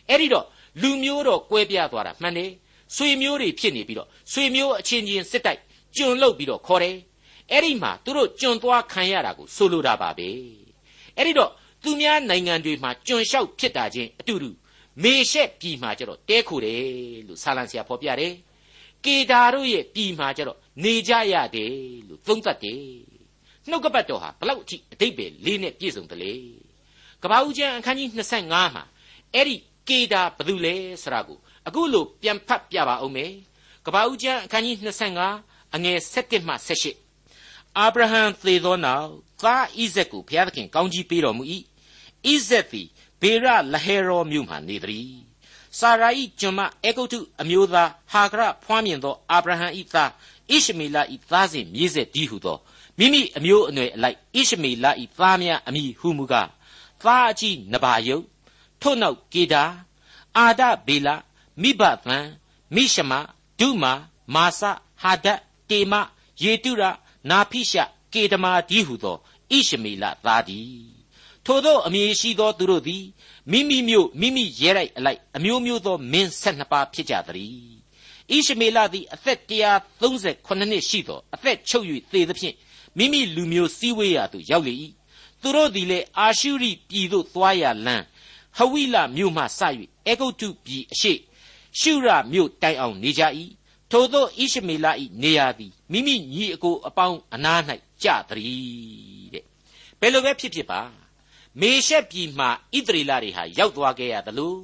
[0.10, 0.46] အဲ့ဒီတော့
[0.82, 2.51] လူမျိုးတော့ကွဲပြားသွားတာမှန်တယ်
[2.96, 5.60] ဆွေမျိုးတွေဖြစ်နေပြီးတော့ဆွေမျိုးအချင်းချင်းစစ်တိုက်
[5.96, 6.96] ကျွန်လုတ်ပြီးတော့ခေါ်တယ်
[7.51, 10.30] အဲ့ဒီမှာသူတို့ကျွန်သွားခံရတာကိုဆိုလိုတာပါပဲ
[11.16, 11.51] အဲ့ဒီတော့
[11.84, 14.50] သူများနိုင်ငံတွေမှာကျွန်လျှောက်ဖြစ်တာချင်းအတူတူ
[15.04, 16.82] မေရှက်ပြည်မှာကျတော့တဲခိုတယ်
[17.27, 18.34] လို့ဆာလံဆရာဖော်ပြတယ်
[19.06, 21.74] ကေဒါတို့ရဲ့ပြည်မှာကျတော့နေကြရတယ်
[22.08, 22.82] လို့သုံးသပ်တယ်
[23.70, 26.34] နှုတ်ကပတ်တော်ဟာဘလောက်အထိအတိတ်ပဲလေးနဲ့ပြည့်စုံတယ်လေ
[27.24, 28.84] ကပ္ပဦးကျမ်းအခန်းကြီး25မှာ
[29.34, 29.56] အဲ့ဒီ
[29.90, 33.32] ကေဒါဘယ်သူလဲဆိုတာကိုအခုလို့ပြန်ဖတ်ပြပါအောင်မယ်
[33.86, 34.76] ကပ္ပဦးကျမ်းအခန်းကြီး
[35.26, 36.54] 25အငယ်7မှ
[37.16, 39.10] 18အာဗြဟံသေသောနောက်
[39.44, 41.44] သားဣဇက်ကိုဘုရားသခင်ကောင်းကြီးပေးတော်မူ၏
[42.26, 42.88] ဣဇက်သည်
[43.22, 45.12] ဘေရလဟေရောမြို့မှနေသည်
[45.80, 50.12] စာရာဤကျွန်မအေဂုတ်တုအမျိုးသားဟာဂရဖွားမြင်သောအာဗြဟံဤသား
[50.54, 52.58] ဣရှမေလဤသားစဉ်မြေးဆက်ဒီဟုသော
[52.98, 56.50] မိမိအမျိုးအနွယ်အလိုက်ဣရှမေလဤသားများအမိဟုမူကား
[57.04, 58.26] သားအကြီးနဘာယုတ်
[58.82, 59.63] ထို့နောက်ကေဒါ
[60.38, 61.08] အာဒဘေလ
[61.62, 62.17] မိဘသံ
[62.76, 63.13] မိရှမ
[63.60, 63.93] ဒုမာ
[64.34, 64.62] မာစ
[65.02, 65.93] ဟာဒတ်တေမ
[66.43, 66.84] ယေတုရ
[67.30, 67.80] နာဖိရှ
[68.13, 69.17] ကေတမာဒီဟုသော
[69.52, 70.98] ဣရှမေလသားသည်
[71.45, 73.04] ထိုသောအမည်ရှိသောသူတို့သည်
[73.52, 77.77] မိမိမျိုးမိမိရဲလိုက်အလိုက်အမျိုးမျိုးသောမင်း၁၂ပါးဖြစ်ကြသည်
[78.30, 82.56] ဣရှမေလသည်အသက်138နှစ်ရှိသောအသက်ချုပ်၍သေသဖြင့်
[82.98, 84.74] မိမိလူမျိုးစည်းဝေးရာသို့ရောက်လေ၏
[85.42, 88.04] သူတို့သည်လည်းအာရှုရိပြည်သို့သွားရလမ်း
[88.58, 89.62] ဟဝိလမြို့မှစ၍
[90.08, 91.13] အေဂုတ်တုပြည်အရှိ
[91.80, 93.24] ရှုရမြို့တိုင်အောင်နေကြ၏
[93.92, 94.88] ထိုသောဣရှမေလ၏
[95.22, 97.62] နေရာသည်မိမိညီအကိုအပေါင်းအနား၌
[98.04, 99.44] ကြသည်တဲ့
[100.00, 100.82] ဘယ်လိုပဲဖြစ်ဖြစ်ပါ
[101.60, 104.56] မေရှက်ပြည်မှာဣသရေလတွေဟာရောက်သွားခဲ့ရသလို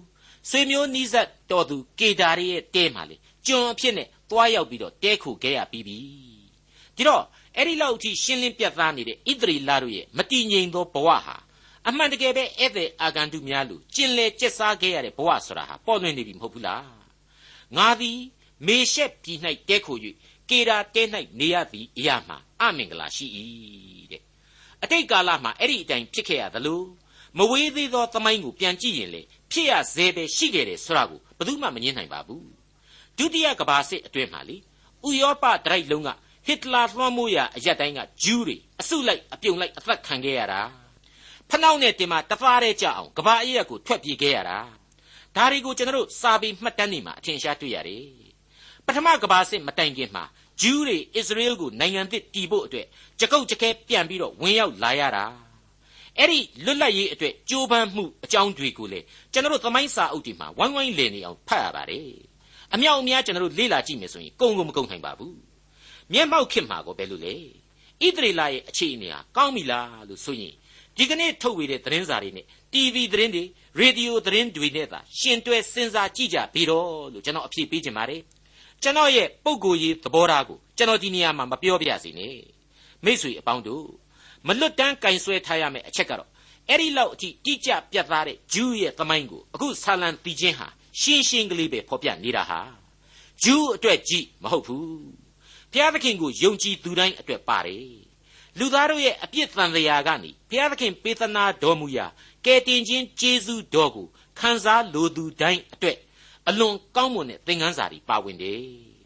[0.50, 5.98] ဆွေမျိုးနီးစပ်တော်သူကေဒါရီရဲ့တဲမှာလေ ကျွန်အဖြစ်နဲ့တွားရောက်ပြီးတော့တဲခိုခဲ့ရပြီးပြီ
[6.96, 7.24] ဒီတော့
[7.58, 11.38] အဲ့ဒီလောက်အထိရှင်းလင်းပြတ်သားနေတဲ့ဣသရေလတို့ရဲ့မတည်ငြိမ်သောဘဝဟာ
[11.88, 16.86] အမှန်တကယ်ပဲဧည့်သည်အာဂန္တုများလို့ကျင်လေကျက်စားခဲ့ရတဲ့ဘဝဆိုတာဟာပေါ်လွင်နေပြီမဟုတ်ဘူးလား
[17.78, 18.20] ငါသည်
[18.66, 19.98] မေရှက်ပြည်၌တဲခို၍
[20.50, 21.04] ကေဒါတဲ၌
[21.40, 23.28] နေရသည်အရာမှာအမင်္ဂလာရှိ၏
[24.84, 26.82] အတိတ်ကာလမှာအဲ့ဒီအတိုင်းဖြစ်ခဲ့ရသလို
[27.38, 32.63] မဝေးသေးသောသမိုင်းကိုပြန်ကြည့်ရင်လေဖြစ်ရသေးပဲရှိခဲ့တယ်ဆိုတာကိုဘယ်သူမှမငြင်းနိုင်ပါဘူး
[33.18, 34.58] ဒုတိယကမ္ဘာစစ်အတွင်းမှာလေ
[35.08, 36.10] ဥရောပတရိုက်လုံးက
[36.48, 40.62] ဟစ်တလာလွှမ်းမိုးရာအရက်တိုင်းကဂျူးတွေအစုလိုက်အပြုံလိုက်အသက်ခံခဲ့ရတာ
[41.50, 44.58] ဖနှောက်နဲ့တင်မတသားတဲ့ကြအောင်ကဘာအရက်ကိုထွက်ပြေးခဲ့ရတာ
[45.36, 48.06] ဒါတွေကိုကျွန်တော်တို့စာပေမှတ်တမ်းတွေမှာအထင်ရှားတွေ့ရတယ်
[48.86, 50.24] ပထမကဘာစစ်မတိုင်ခင်မှာ
[50.62, 52.88] ဂျူးတွေအစ္စရေးလ်ကိုနိုင်ငံသစ်တည်ဖို့အတွက်
[53.20, 55.26] ကြကုတ်ကြခဲပြန်ပြီးတော့ဝင်ရောက်လာရတာ
[56.18, 59.00] အဲ့ဒီလွတ်လပ်ရေးအတွက်ကြိုးပမ်းမှုအကြောင်းတွေကိုလေ
[59.34, 62.33] ကျွန်တော်တို့သမိုင်းစာအုပ်တွေမှာဝိုင်းဝိုင်းလည်နေအောင်ဖတ်ရပါတယ်
[62.76, 65.38] အမြောက်အများကျွန်တော်တို့လေ့လာကြည့်မယ်ဆိုရင်ကုံကုန်မကုန်နိုင်ပါဘူး
[66.14, 67.36] မျက်မှောက်ခင်မှာကိုပဲလို့လေ
[68.06, 70.54] ဣသရေလရဲ့အခြေအနေဟာကောင်းပြီလားလို့ဆိုရင်
[70.98, 73.44] ဒီကနေ့ထုတ်ဝေတဲ့သတင်းစာတွေနဲ့ TV သတင်းတွေ
[73.80, 78.22] ရေဒီယိုသတင်းတွေနဲ့သာရှင်တွဲစဉ်းစားကြည့်ကြပြီတော့လို့ကျွန်တော်အဖြေပေးခြင်းပါတယ်
[78.84, 82.38] ကျွန်တော်ရဲ့ပုံကိုယ်ရေးသဘောထားကိုကျွန်တော်ဒီနေရာမှာမပြောပြရစီနဲ့
[83.06, 83.88] မိษွေအပေါင်းတို့
[84.48, 86.30] မလွတ်တမ်းကင်ဆွဲထားရမယ့်အချက်ကတော့
[86.70, 90.68] အဲ့ဒီလောက်အထိတိကျပြတ်သားတဲ့ဂျူးရဲ့သမိုင်းကိုအခုဆာလံတီချင်းဟာ
[91.00, 92.60] ရှင်းရှင်းကလေးပဲဖော်ပြနေတာဟာ
[93.44, 94.88] ဂျူးအတွက်ကြည့်မဟုတ်ဘူး
[95.72, 97.88] ဘုရားသခင်ကိုယုံကြည်သူတိုင်းအတွက်ပါတယ်
[98.60, 102.06] လူသားတို့ရဲ့အပြစ်သံတရားကနေဘုရားသခင်ပေးသနာတော်မူရာ
[102.46, 104.08] ကယ်တင်ခြင်းကျေးဇူးတော်ကို
[104.40, 105.98] ခံစားလိုသူတိုင်းအတွက်
[106.48, 108.64] အလွန်ကောင်းမွန်တဲ့သင်ခန်းစာတွေပါဝင်တယ်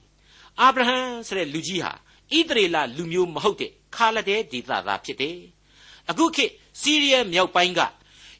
[0.61, 0.97] ။အာဗြဟံ
[1.27, 1.91] ဆိုတဲ့လူကြီးဟာ
[2.37, 5.37] ဣသရေလလူမျိုးမဟုတ်တဲ့ခါလဒဲဒေသသားဖြစ်တယ်။
[6.09, 7.81] အခုခေတ်စီးရီးယားမြောက်ပိုင်းက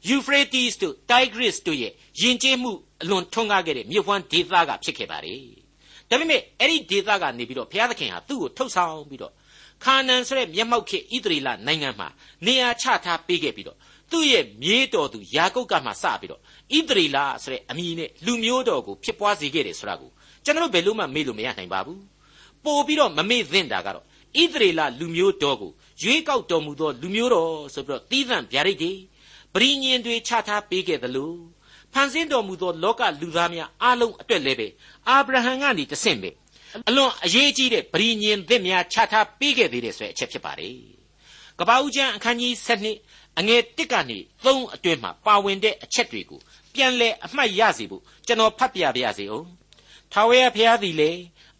[0.08, 5.42] Euphrates တို့ Tigris တို့ရဲ့ယဉ်ကျေးမှုအလွန်ထွန်းကားခဲ့တဲ့မြစ်ဝှမ်းဒေသကဖြစ်ခဲ့ပါတယ်
[6.10, 9.32] ဒါပေမဲ့အဲ့ဒီဒေသကနေပြီးတော့ဘုရားသခင်ဟာသူ့ကိုထုတ်ဆောင်ပြီးတော့
[9.84, 12.08] ခါနန်ဆိုတဲ့မျက်မှောက်ခေဣသရေလနိုင်ငံမှာ
[12.46, 13.78] နေရာချထားပေးခဲ့ပြီးတော့
[14.10, 20.10] သူ့ရဲ့မြေးတော်သူယာကုပ်ကမှစပြီးတော့ဣသရေလဆိုတဲ့အမည်နဲ့လူမျိုးတော်ကိုဖြစ်ပွားစေခဲ့တယ်ဆိုတာကို
[20.44, 22.02] ကျွန်တော်တို့ဘယ်လို့မှမေ့လို့မရနိုင်ပါဘူး
[22.64, 25.70] ပို့ပြီးတော့မမေ့သင့်တာကတော့ဣသရေလလူမျိုးတော်ကို
[26.02, 28.92] ရွေးကောက်တော်မူသောလူမျိုးတော်ဆိုပြီးတော့သီးသန့်ဗျာဒိတ်တွေ
[29.58, 31.32] ပရိညင်တွေချထားပေးခဲ့သလို
[31.92, 34.68] ဖန်ဆင်းတော်မူသောလောကလူသားများအလုံးအတွက်လည်းပဲ
[35.08, 36.30] အာဗြဟံကနေတဆင့်ပဲ
[36.88, 40.74] အလွန်အရေးကြီးတဲ့ပရိညင်သစ်များချထားပေးခဲ့သေးတယ်ဆိုတဲ့အချက်ဖြစ်ပါတယ်
[41.58, 42.52] ကပ္ပဦးကျမ်းအခန်းကြီး
[42.96, 46.40] 7အငယ်1ကနေ3အတွင်းမှာပါဝင်တဲ့အချက်တွေကို
[46.74, 49.46] ပြန်လဲအမှတ်ရစေဖို့ကျွန်တော်ဖတ်ပြပါရစေအောင်
[50.12, 51.10] ထာဝရဘုရားသည်လေ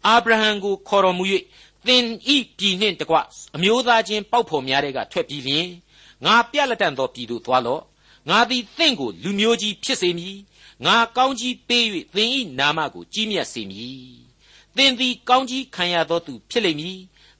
[0.05, 1.25] အာဗြဟံကိုခေါ်တော်မူ၍
[1.87, 2.03] သင်
[2.35, 3.15] ဤပြည်နှင့်တကွ
[3.55, 5.67] အမျိုးသားချင်းပေါက်ဖော်များတဲ့ကထွက်ပြီးလျင်
[6.25, 7.81] ငါပြလက်တန်သောပြည်သို့သွားလော့
[8.29, 10.37] ငါသည်သင်ကိုလူမျိုးကြီးဖြစ်စေမည်
[10.85, 14.19] ငါကောင်းကြီးပေး၍သင်ဤနာမကိုကြီးမြတ်စေမည်
[14.75, 16.99] သင်သည်ကောင်းကြီးခံရသောသူဖြစ်လိမ့်မည်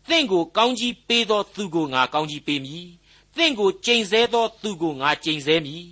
[0.09, 2.87] သင်ကိုကောင်းကြီးပေးသောသူကိုငါကောင်းကြီးပေးမည်
[3.37, 5.85] သင်ကိုကျိန်ဆဲသောသူကိုငါကျိန်ဆဲမည်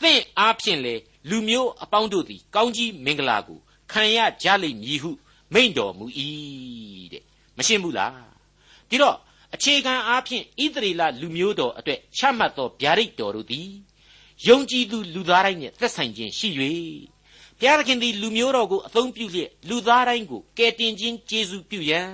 [0.00, 0.94] သင်အားဖြင့်လေ
[1.28, 3.58] လူမျိုးအပေါင်းတို့သည်ကောင်းကြီးမင်္ဂလာကို
[3.92, 5.10] ခံရကြလိမ့်မည်ဟု
[5.52, 6.06] မိန့်တော်မူ၏
[7.12, 7.22] တဲ့
[7.56, 8.12] မရှင်းဘူးလား
[8.88, 9.16] ဒီတော့
[9.54, 13.68] အခြေခံအားဖြင့်ဣသရေလလူမျိုးတော်အတွက်ချမှတ်သောဗျာဒိတ်တော်တို့သည်
[14.46, 16.48] ယုံကြည်သူလူသားတိုင်းနဲ့သက်ဆိုင်ခြင်းရှိ၍
[17.58, 22.10] ဘုရားသခင်သည်လူမျိုးတော်ကိုအသုံးပြုလျက်လူသားတိုင်းကိုကယ်တင်ခြင်းကျေးဇူးပြုရန်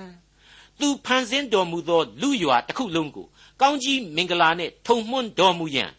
[0.79, 3.27] သူဖန်ဆင်းတော်မူသောလူရွာတစ်ခုလုံးကို
[3.61, 5.91] ကောင်းကြီးမင်္ဂလာနဲ့ထုံမွန်းတော်မူရန်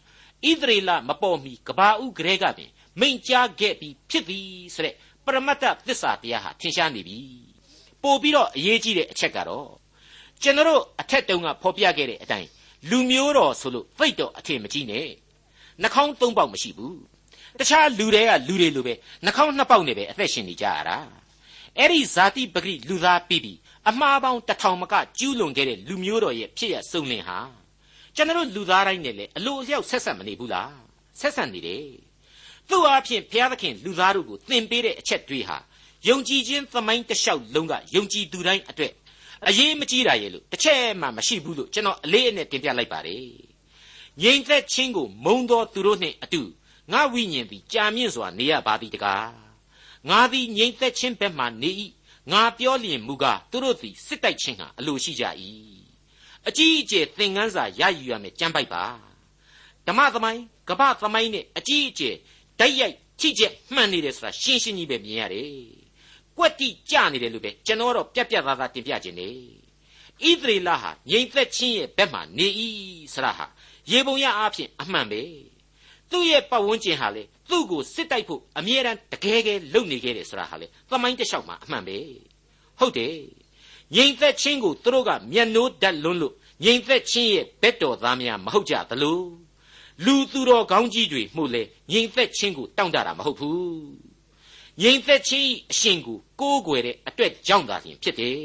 [0.49, 7.17] ဣသရေလမပေါ်မီကဘာဥကလေးကပင်မိန့်ကြားခဲ့ပြီးဖြစ်သည်ဆိုတဲ့ပရမတ္တသစ္စာတရားဟာထင်ရှားနေပြီ
[8.01, 9.69] ပို့ပြီးတော့အရေးကြီးတဲ့အချက်ကတော့
[10.41, 12.49] ကျွန်တော်အထက်တုန်းကဖော်ပြခဲ့တဲ့အတိုင်း
[12.89, 15.07] လူမျိုးတော်ဆိုလို့သိတော့အထင်မကြီးနဲ့
[15.81, 16.97] နှာခေါင်းသုံးပေါက်မရှိဘူး
[17.59, 18.93] တခြားလူတွေကလူတွေလိုပဲ
[19.25, 20.97] နှာခေါင်းနှစ်ပေါက်နဲ့ပဲအသက်ရှင်နေကြရတာ
[21.77, 23.57] အဲ့ဒီဇာတိပဂရိလူသားပြီးပြီး
[23.89, 27.39] အမှားပေါင်းတစ်ထောင်မကကျူးလွန်ခဲ့တဲ့လူမျိုးတော်ရဲ့ဖြစ်ရစုံလင်ဟာ
[28.15, 30.73] ကျွန်တော်လူသားတိုင်းနဲ့လေအလိုအလျောက်ဆက်ဆက်မနေဘူးလား
[31.19, 31.85] ဆက်ဆက်နေတယ်
[32.69, 35.57] သူ့အားဖြင့်ဘုရားသခင်လူသားတို့ကိုသင်ပေးတဲ့အချက်တွေဟာ
[36.07, 38.93] ယုံကြည်ခြင်းသမိုင်းတစ်လျှောက်လုံးကယုံကြည်သူတိုင်းအတွက်
[39.47, 43.50] အရေးမကြီးတာရဲ့လို့တစ်ချက်မှမရှိဘူးလို့ကျွန်တော်အလေးအနက်တင်ပြလိုက်ပါတယ်
[44.19, 46.41] ငြိမ်သက်ခြင်းကိုမုံသောသူတို့နှင့်အတူ
[46.91, 49.31] ငါဝိညာဉ်သည်ကြာမြင့်စွာနေရပါသည်တကား
[50.09, 51.71] ငါသည်ငြိမ်သက်ခြင်းဘက်မှနေ၏
[52.31, 55.23] ငါပြောလျင်မူကားသူတို့သည်စစ်တိုက်ခြင်းဟာအလိုရှိကြ၏
[56.47, 58.83] အကြီးအကျယ်သင်ခန်းစာရယူရမယ်ကြမ်းပိုက်ပါ
[59.87, 62.15] ဓမ္မသမိုင်းကပ္ပသမိုင်းနဲ့အကြီးအကျယ်
[62.59, 65.51] ဓာတ်ရိုက်ထိချက်မှန်နေတယ်ဆိုတာရှင်းရှင်းကြီးပဲမြင်ရတယ်
[66.37, 69.29] ကွက်တိကြနေတယ်လို့ပဲကျွန်တော်တော့ပြက်ပြက်သားသားတင်ပြခြင်းနေ
[70.29, 72.47] ဣသရေလဟာငြိမ်သက်ခြင်းရဲ့ဘက်မှာနေ၏
[73.13, 73.45] ဆရာဟာ
[73.91, 75.21] ရေပုံရအားဖြင့်အမှန်ပဲ
[76.11, 81.97] သူ့ရဲ့ပတ်ဝန်းကျင်ဟာလေသူ့ကိုစစ်တိုက်ဖို့အမြဲတမ်းတကယ်ကယ်လုပ်နေခဲ့တယ်ဆိုတာဟာလေသမိုင်းတစ်လျှောက်မှာအမှန်ပဲ
[82.79, 83.15] ဟုတ်တယ်
[83.95, 89.21] ငြိမ်သက်ခြင်းကိုသူတို့ကမျက်နှိုးတတ်လွန်းလို့ငြိမ်သက်ခြင်းရဲ့ဘက်တော်သားများမဟုတ်ကြသလို
[90.05, 94.11] လူသူတော်ကောင်းကြီးတွေမှုလေငြိမ်သက်ခြင်းကိုတောင့်တတာမဟုတ်ဘူး
[94.81, 98.37] ငြိမ်သက်ခြင်းအရှင်ကိုကိုးကွယ်တဲ့အတွက်ကြောင့်သာလျှင်ဖြစ်တယ်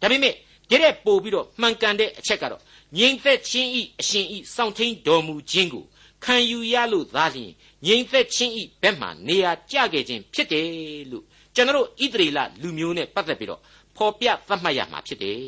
[0.00, 0.34] ဒါပေမဲ့
[0.70, 2.62] ဒီတဲ့ပို့ပြီးတော့မှန်ကန်တဲ့အချက်ကတော့
[2.97, 5.85] ငြိမ်သက်ခြင်းဤအရှင်ဤစောင့်ထိန်တော်မူခြင်းကို
[6.23, 7.51] ခံယူရလို့သာလျှင်
[7.85, 10.67] ငြိမ်သက်ခြင်းဤဘက်မှနေရာကျခဲ့ခြင်းဖြစ်တယ်
[11.11, 13.61] လို့ကျွန်တော်ဣသရေလလူမျိုးနဲ့ပတ်သက်ပြီးတော့
[13.95, 15.41] ဖော်ပြသတ်မှတ်ရမှာဖြစ်တယ်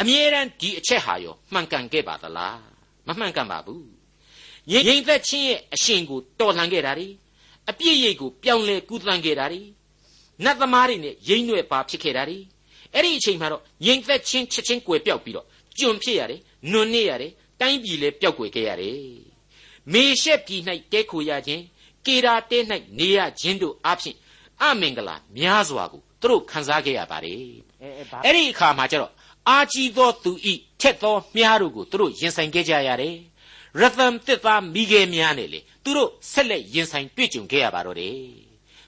[0.00, 2.60] အမြဲတမ်းဒီအချက်ဟာရောမှန်ကန်ခဲ့ပါသလား
[3.06, 3.86] မမှန်ကန်ပါဘူး
[4.70, 7.08] ငြိမ်သက်ခြင်းရဲ့အရှင်ကိုတော်လှန်ခဲ့တာ ड़ी
[7.70, 9.62] အပြည့်ရိတ်ကိုပြောင်းလဲကူးသန်းခဲ့တာ ड़ी
[10.44, 12.38] နတ်သမားတွေနဲ့ရိမ့်ရွယ်ပါဖြစ်ခဲ့တာ ड़ी
[12.94, 15.46] အဲ့ဒီအချိန်မှာတော့ငြိမ်သက်ခြင်းချက်ချင်းကွယ်ပြောက်ပြီးတော့
[15.79, 18.99] ကျွန်ဖြစ်ရတယ်နွန်နေရတယ်တိုင်းပြည်လည်းပျောက်ကွယ်ခဲ့ရတယ်
[19.93, 20.61] မေရှက်ပြည်၌
[20.91, 21.63] တဲခိုရခြင်း
[22.05, 22.59] ကေရာတဲ၌
[22.99, 24.15] နေရခြင်းတို့အဖြစ်
[24.61, 27.43] အမင်္ဂလာများစွာကိုသူတို့ခံစားခဲ့ရပါတယ်
[28.25, 29.13] အဲ့ဒီအခါမှာကျတော့
[29.49, 33.15] အာကြီးသောသူဤထက်သောမြားတို့ကိုသူတို့ရင်ဆိုင်ခဲ့ကြရတယ်
[33.79, 38.17] ရသမ်တစ်သားမိခဲများနဲ့လေသူတို့ဆက်လက်ရင်ဆိုင်တွေ့ကြုံခဲ့ရပါတော့တယ်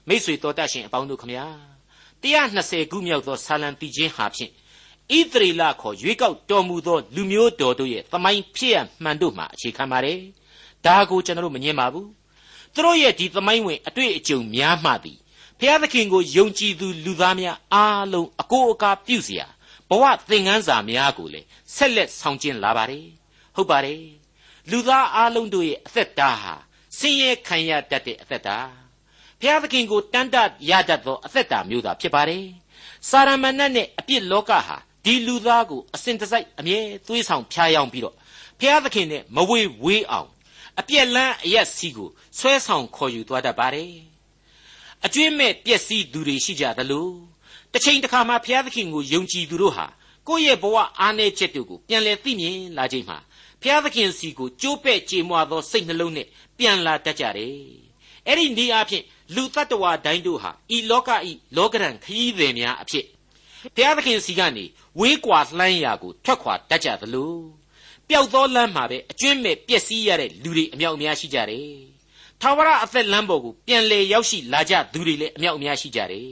[0.08, 1.46] မိษွေတော်တတ်ရှင်အပေါင်းတို့ခမညာ
[2.22, 4.52] 120ခုမြောက်သောဆာလံတီချင်းဟာဖြင့်
[5.17, 10.19] ဣသရေလခေါ်ရွေးကောက်တော်မူသောလူမျိုးတော်တို့ရဲ့သမိုင်းဖြစ်ရမှန်တို့မှာအခြေခံပါတယ်
[10.85, 12.09] ဒါကိုကျွန်တော်တို့မငြင်းပါဘူး
[12.73, 15.17] သူတို့ရဲ့ဒီသမိုင်းဝင်အတွေ့အကြုံများမှသည်
[15.59, 19.43] ဘုရားသခင်ကိုယုံကြည်သူလူသားများအားလုံးအကိုအကာပြုเสีย
[19.89, 23.07] ဘဝသင်ခန်းစာများကိုလည်းဆက်လက်ဆောင်ကျဉ်လာပါတယ်
[23.55, 24.03] ဟုတ်ပါတယ်
[24.71, 26.53] လူသားအားလုံးတို့ရဲ့အသက်တာဟာ
[26.97, 28.57] ဆင်းရဲခံရတတ်တဲ့အသက်တာ
[29.39, 30.35] ဘုရားသခင်ကိုတန်တ
[30.69, 32.45] ရတတ်သောအသက်တာမျိုးသာဖြစ်ပါတယ်
[33.09, 38.14] စာရမဏတ်နဲ့အပြစ်လောကဟာ ဒီလူသားကိုအစဉ်တစိုက်အမြဲသွေးဆောင်ဖျားယောင်းပြီးတော့
[38.58, 40.28] ဘုရားသခင်နဲ့မဝေဝေးအောင်
[40.80, 43.92] အပြက်လန်းအရက်စီးကိုဆွဲဆောင်ခေါ်ယူသွားတတ်ပါတယ်
[45.04, 47.08] အကျွင့်မဲ့ပျက်စီးသူတွေရှိကြသလို
[47.72, 49.86] တစ်ချိန်တစ်ခါမှဘုရားသခင်ကိုယုံကြည်သူတို့ဟာ
[50.28, 53.18] ကိုယ့်ရဲ့ဘဝအားနည်းချက်တို့ကိုပြန်လည်သိမြင်လာချိန်မှာ
[53.60, 56.26] ဘုရားသခင်စီကိုကြိုးပဲ့ကြေမွသောစိတ်နှလုံးနဲ့
[56.58, 57.56] ပြန်လာတတ်ကြတယ်
[58.26, 59.02] အဲ့ဒီနေ့အဖြစ်
[59.34, 63.06] လူတ attva တိုင်းတို့ဟာဤလောကဤလောကရန်ခရီးသည်များအဖြစ်
[63.76, 64.64] ဘုရားသခင်စီကနေ
[64.98, 67.34] ဝေးကွာလှမ်းရာကိုထွက်ခွာတတ်ကြသလို
[68.08, 71.68] ပျောက်သောလမ်းမှာပဲအကျွင့်မဲ့ပျက်စီးရတဲ့လူတွေအမြောက်အများရှိကြတယ်။
[72.40, 76.30] ထာဝရအသက်လမ်းပေါ်ကိုပြန်လေရောက်ရှိလာကြသူတွေလည်းအမြောက်အများရှိကြတယ်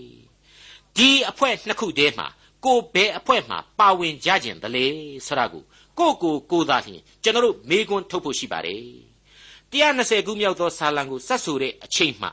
[0.97, 2.27] ။ဒီအဖွဲ့နှစ်ခုတည်းမှာ
[2.65, 4.87] ကိုဘယ်အဖွဲ့မှာပါဝင်ကြခြင်းတလေ
[5.27, 5.63] ဆရာကို
[5.99, 8.85] ကိုကိုကိုသာလျှင်ကျွန်တော်တို့မေးခွန်းထုတ်ဖို့ရှိပါတယ်။
[9.73, 12.29] 120ခုမြောက်သောဆာလံကိုစတ်ဆိုတဲ့အချိန်မှ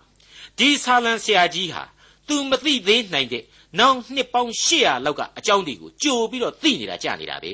[0.58, 1.84] ဒီဆာလံဆရာကြီးဟာ
[2.28, 3.44] သူမသိသေးနိုင်တဲ့
[3.80, 7.54] နောက်နှစ်ပေါင်း800လောက်ကအကြောင်းတွေကိုကြိုပြီးတော့သိနေတာကြားနေတာပဲ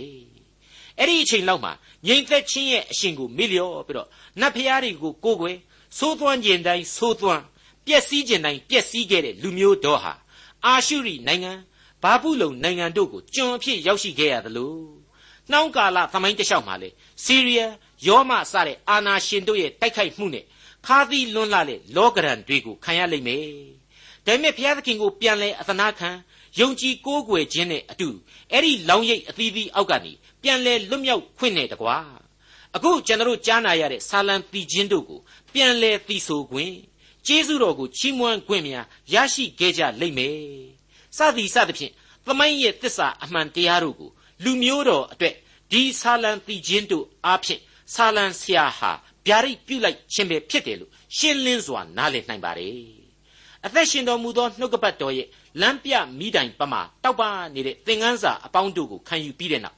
[1.00, 1.72] အဲ့ဒီအချိန်လောက်မှာ
[2.08, 4.08] ငြိမ်သက်ခြင်းရဲ့အရှင်ကိုမေ့လျော့ပြီးတော့
[4.40, 5.58] နတ်ဖျားတွေကိုကိုးကွယ်
[5.98, 7.44] သိုးသွမ်းခြင်းတိုင်းသိုးသွမ်း
[7.88, 10.14] ပျက်စီးခြင်းတိုင်းပျက်စီးခဲ့တဲ့လူမျိုးတော်ဟာ
[10.66, 11.52] အာရှုရိနိုင်ငံ
[12.04, 14.74] ဘာဘူးလုံနိုင်ငံတို့ကိုကျွန်အဖြစ်ရောက်ရှိခဲ့ရသလို
[15.52, 16.90] နှောင်းကာလသမိုင်းတလျှောက်မှာလေ
[17.24, 17.74] စီးရီးယား
[18.08, 20.46] ယောမစတဲ့အာနာရှင်တို့ရဲ့တိုက်ခိုက်မှုနဲ့
[20.86, 23.48] ခါသီးလွန်းလာတဲ့လောကရန်တွေကိုခံရလိမ့်မယ်။
[24.26, 26.10] ဒါပေမဲ့ဘုရားသခင်ကိုပြန်လဲအသနာခံ
[26.60, 28.10] ယုံကြည်ကိုးကွယ်ခြင်းနဲ့အတူ
[28.52, 31.98] အဲ့ဒီလောင်ရိပ်အသီးသီးအောက်ကနေပြန်လဲလွတ်မြောက်ခွင့်နဲ့တကွာ
[32.76, 35.20] အခုကျွန်တော်ကြားနာရတဲ့ဆာလံတီချင်းတို့ကို
[35.54, 36.76] ပြန်လဲသီဆိုခွင့်
[37.28, 40.38] ကျေးဇူးတော်ကိုချီးမွမ်းခွင့်များရရှိခဲ့ကြလိမ့်မယ်
[41.18, 41.94] စသည်စသဖြင့်
[42.26, 44.12] သမိုင်းရဲ့တစ္ဆာအမှန်တရားတို့ကို
[44.44, 45.36] လူမျိုးတော်အတွက်
[45.72, 47.62] ဒီဆာလံတီချင်းတို့အားဖြင့်
[47.94, 48.92] ဆာလံဆရာဟာ
[49.28, 53.03] ဗျာဒိတ်ပြုလိုက်ခြင်းပဲဖြစ်တယ်လို့ရှင်းလင်းစွာနားလည်နိုင်ပါတယ်
[53.66, 55.28] အသက်ရှင်တော်မူသောနှုတ်ကပတ်တော်ရဲ့
[55.62, 57.22] လမ်းပြမိတိုင်ပမာတောက်ပ
[57.54, 59.78] နေတဲ့သင်ခန်းစာအပေါင်းတို့ကိုခံယူပြီးတဲ့နောက်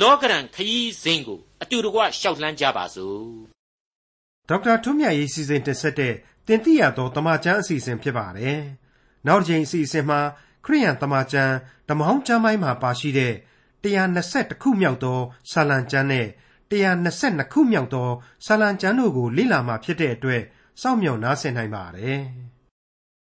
[0.00, 3.20] လောကရန်ခရီးစဉ်ကိုအတူတကွရှောက်လှမ်းကြပါစို့
[4.48, 6.14] ဒေါက်တာထွန်းမြတ်ရေးစီစဉ်တင်ဆက်တဲ့
[6.46, 8.60] တင်ပြရသောတမချန်းအစီအစဉ်ဖြစ်ပါတယ်
[9.26, 10.20] နောက်တစ်ချိန်အစီအစဉ်မှာ
[10.64, 11.54] ခရိယန်တမချန်း
[11.88, 13.34] ဓမ္မဟောင်းကျမ်းပိုင်းမှာပါရှိတဲ့
[13.84, 15.18] 120ခုမြောက်သော
[15.50, 16.26] ဆာလံကျမ်းနဲ့
[16.70, 18.08] 122ခုမြောက်သော
[18.46, 20.42] ဆာလံကျမ်းတို့ကိုလေ့လာမှဖြစ်တဲ့အတွက်
[20.82, 22.22] စောင့်မျှော်နားဆင်နိုင်ပါတယ်။